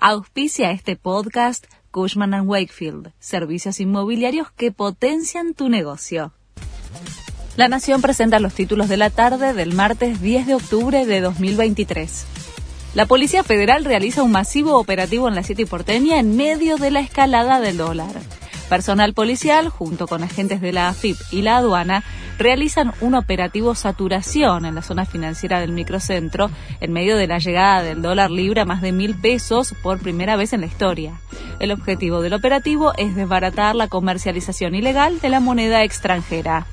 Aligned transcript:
Auspicia 0.00 0.70
este 0.70 0.94
podcast 0.94 1.66
Cushman⁇ 1.90 2.30
Wakefield, 2.46 3.10
servicios 3.18 3.80
inmobiliarios 3.80 4.52
que 4.52 4.70
potencian 4.70 5.54
tu 5.54 5.68
negocio. 5.68 6.32
La 7.56 7.66
Nación 7.66 8.00
presenta 8.00 8.38
los 8.38 8.54
títulos 8.54 8.88
de 8.88 8.96
la 8.96 9.10
tarde 9.10 9.54
del 9.54 9.74
martes 9.74 10.20
10 10.20 10.46
de 10.46 10.54
octubre 10.54 11.04
de 11.04 11.20
2023. 11.20 12.26
La 12.94 13.06
Policía 13.06 13.42
Federal 13.42 13.84
realiza 13.84 14.22
un 14.22 14.30
masivo 14.30 14.78
operativo 14.78 15.26
en 15.26 15.34
la 15.34 15.42
City 15.42 15.64
porteña 15.64 16.20
en 16.20 16.36
medio 16.36 16.76
de 16.76 16.92
la 16.92 17.00
escalada 17.00 17.58
del 17.58 17.78
dólar. 17.78 18.14
Personal 18.68 19.14
policial, 19.14 19.70
junto 19.70 20.06
con 20.06 20.22
agentes 20.22 20.60
de 20.60 20.72
la 20.72 20.88
AFIP 20.88 21.16
y 21.30 21.40
la 21.40 21.56
aduana, 21.56 22.04
realizan 22.38 22.92
un 23.00 23.14
operativo 23.14 23.74
saturación 23.74 24.66
en 24.66 24.74
la 24.74 24.82
zona 24.82 25.06
financiera 25.06 25.60
del 25.60 25.72
microcentro 25.72 26.50
en 26.80 26.92
medio 26.92 27.16
de 27.16 27.26
la 27.26 27.38
llegada 27.38 27.82
del 27.82 28.02
dólar 28.02 28.30
libre 28.30 28.60
a 28.60 28.66
más 28.66 28.82
de 28.82 28.92
mil 28.92 29.14
pesos 29.14 29.74
por 29.82 29.98
primera 30.00 30.36
vez 30.36 30.52
en 30.52 30.60
la 30.60 30.66
historia. 30.66 31.14
El 31.60 31.72
objetivo 31.72 32.20
del 32.20 32.34
operativo 32.34 32.92
es 32.98 33.16
desbaratar 33.16 33.74
la 33.74 33.88
comercialización 33.88 34.74
ilegal 34.74 35.18
de 35.20 35.30
la 35.30 35.40
moneda 35.40 35.82
extranjera. 35.82 36.66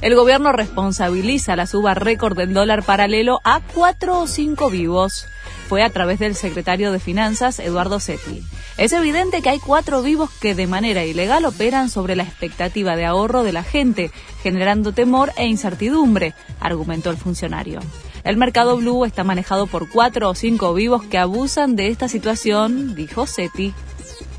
El 0.00 0.14
gobierno 0.14 0.50
responsabiliza 0.52 1.56
la 1.56 1.66
suba 1.66 1.94
récord 1.94 2.36
del 2.36 2.52
dólar 2.52 2.82
paralelo 2.82 3.40
a 3.44 3.60
cuatro 3.60 4.18
o 4.18 4.26
cinco 4.26 4.70
vivos. 4.70 5.26
Fue 5.70 5.84
a 5.84 5.90
través 5.90 6.18
del 6.18 6.34
secretario 6.34 6.90
de 6.90 6.98
Finanzas, 6.98 7.60
Eduardo 7.60 8.00
Setti. 8.00 8.42
Es 8.76 8.92
evidente 8.92 9.40
que 9.40 9.50
hay 9.50 9.60
cuatro 9.60 10.02
vivos 10.02 10.28
que 10.40 10.56
de 10.56 10.66
manera 10.66 11.04
ilegal 11.04 11.44
operan 11.44 11.88
sobre 11.88 12.16
la 12.16 12.24
expectativa 12.24 12.96
de 12.96 13.04
ahorro 13.04 13.44
de 13.44 13.52
la 13.52 13.62
gente, 13.62 14.10
generando 14.42 14.90
temor 14.90 15.30
e 15.36 15.46
incertidumbre, 15.46 16.34
argumentó 16.58 17.10
el 17.10 17.18
funcionario. 17.18 17.78
El 18.24 18.36
mercado 18.36 18.78
blue 18.78 19.04
está 19.04 19.22
manejado 19.22 19.68
por 19.68 19.88
cuatro 19.88 20.30
o 20.30 20.34
cinco 20.34 20.74
vivos 20.74 21.04
que 21.04 21.18
abusan 21.18 21.76
de 21.76 21.86
esta 21.86 22.08
situación, 22.08 22.96
dijo 22.96 23.28
Seti. 23.28 23.72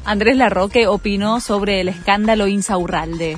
Andrés 0.03 0.35
Larroque 0.35 0.87
opinó 0.87 1.39
sobre 1.39 1.79
el 1.79 1.87
escándalo 1.87 2.47
Insaurralde 2.47 3.37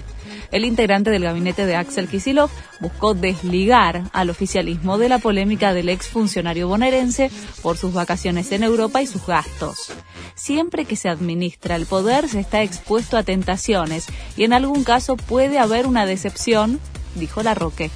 el 0.53 0.65
integrante 0.65 1.09
del 1.09 1.23
gabinete 1.23 1.65
de 1.65 1.75
Axel 1.75 2.07
Kisilov 2.07 2.49
buscó 2.79 3.15
desligar 3.15 4.03
al 4.13 4.29
oficialismo 4.29 4.99
de 4.99 5.09
la 5.09 5.17
polémica 5.17 5.73
del 5.73 5.89
exfuncionario 5.89 6.67
bonaerense 6.67 7.31
por 7.63 7.75
sus 7.75 7.91
vacaciones 7.91 8.51
en 8.51 8.63
Europa 8.63 9.01
y 9.01 9.07
sus 9.07 9.25
gastos. 9.25 9.91
Siempre 10.35 10.85
que 10.85 10.95
se 10.95 11.09
administra 11.09 11.75
el 11.75 11.87
poder 11.87 12.29
se 12.29 12.39
está 12.39 12.61
expuesto 12.61 13.17
a 13.17 13.23
tentaciones 13.23 14.05
y 14.37 14.43
en 14.43 14.53
algún 14.53 14.83
caso 14.83 15.17
puede 15.17 15.57
haber 15.57 15.87
una 15.87 16.05
decepción, 16.05 16.79
dijo 17.15 17.41
Larroque. 17.41 17.89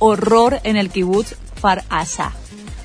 Horror 0.00 0.60
en 0.64 0.76
el 0.76 0.90
kibbutz 0.90 1.36
Far 1.54 1.84
Asa. 1.88 2.32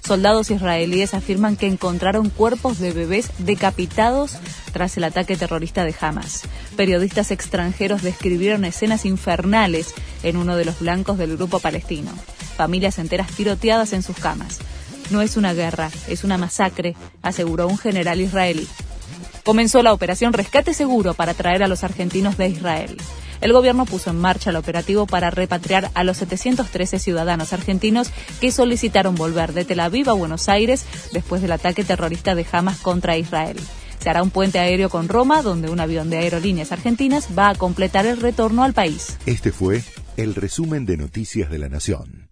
Soldados 0.07 0.51
israelíes 0.51 1.13
afirman 1.13 1.57
que 1.57 1.67
encontraron 1.67 2.29
cuerpos 2.29 2.79
de 2.79 2.93
bebés 2.93 3.29
decapitados 3.39 4.37
tras 4.71 4.95
el 4.95 5.03
ataque 5.03 5.35
terrorista 5.35 5.83
de 5.83 5.93
Hamas. 5.99 6.43
Periodistas 6.77 7.29
extranjeros 7.29 8.03
describieron 8.03 8.63
escenas 8.63 9.03
infernales 9.03 9.93
en 10.23 10.37
uno 10.37 10.55
de 10.55 10.63
los 10.63 10.79
blancos 10.79 11.17
del 11.17 11.35
grupo 11.35 11.59
palestino. 11.59 12.11
Familias 12.55 12.99
enteras 12.99 13.27
tiroteadas 13.31 13.91
en 13.91 14.01
sus 14.01 14.15
camas. 14.15 14.59
No 15.09 15.21
es 15.21 15.35
una 15.35 15.53
guerra, 15.53 15.91
es 16.07 16.23
una 16.23 16.37
masacre, 16.37 16.95
aseguró 17.21 17.67
un 17.67 17.77
general 17.77 18.21
israelí. 18.21 18.65
Comenzó 19.43 19.83
la 19.83 19.91
operación 19.91 20.31
Rescate 20.31 20.73
Seguro 20.73 21.15
para 21.15 21.33
traer 21.33 21.63
a 21.63 21.67
los 21.67 21.83
argentinos 21.83 22.37
de 22.37 22.47
Israel 22.47 22.97
el 23.41 23.53
gobierno 23.53 23.85
puso 23.85 24.09
en 24.09 24.19
marcha 24.19 24.49
el 24.49 24.55
operativo 24.55 25.05
para 25.07 25.29
repatriar 25.29 25.91
a 25.93 26.03
los 26.03 26.17
713 26.17 26.99
ciudadanos 26.99 27.53
argentinos 27.53 28.11
que 28.39 28.51
solicitaron 28.51 29.15
volver 29.15 29.53
de 29.53 29.65
Tel 29.65 29.79
Aviv 29.79 30.09
a 30.09 30.13
Buenos 30.13 30.49
Aires 30.49 30.85
después 31.11 31.41
del 31.41 31.51
ataque 31.51 31.83
terrorista 31.83 32.35
de 32.35 32.45
Hamas 32.51 32.79
contra 32.79 33.17
Israel. 33.17 33.57
Se 33.99 34.09
hará 34.09 34.23
un 34.23 34.29
puente 34.29 34.59
aéreo 34.59 34.89
con 34.89 35.09
Roma, 35.09 35.41
donde 35.41 35.69
un 35.69 35.79
avión 35.79 36.09
de 36.09 36.17
aerolíneas 36.17 36.71
argentinas 36.71 37.29
va 37.37 37.49
a 37.49 37.55
completar 37.55 38.05
el 38.05 38.21
retorno 38.21 38.63
al 38.63 38.73
país. 38.73 39.17
Este 39.25 39.51
fue 39.51 39.83
el 40.17 40.35
resumen 40.35 40.85
de 40.85 40.97
Noticias 40.97 41.49
de 41.49 41.57
la 41.57 41.69
Nación. 41.69 42.26